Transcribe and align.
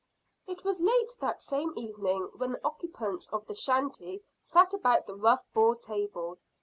It 0.47 0.63
was 0.63 0.81
late 0.81 1.15
that 1.19 1.43
same 1.43 1.73
evening 1.75 2.31
when 2.35 2.53
the 2.53 2.65
occupants 2.65 3.29
of 3.29 3.45
the 3.45 3.53
shanty 3.53 4.23
sat 4.41 4.73
about 4.73 5.05
the 5.05 5.13
rough 5.13 5.43
board 5.53 5.83
table. 5.83 6.39